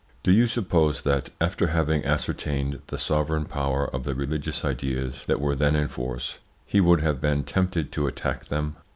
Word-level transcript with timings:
Do 0.23 0.31
you 0.31 0.47
suppose 0.47 1.03
that, 1.03 1.29
after 1.39 1.67
having 1.67 2.03
ascertained 2.03 2.81
the 2.87 2.97
sovereign 2.97 3.45
power 3.45 3.85
of 3.85 4.03
the 4.03 4.15
religious 4.15 4.65
ideas 4.65 5.25
that 5.27 5.39
were 5.39 5.55
then 5.55 5.75
in 5.75 5.89
force, 5.89 6.39
he 6.65 6.81
would 6.81 7.01
have 7.01 7.21
been 7.21 7.43
tempted 7.43 7.91
to 7.91 8.07
attack 8.07 8.47
them? 8.47 8.77